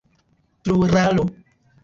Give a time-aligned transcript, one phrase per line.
[0.63, 1.25] pluralo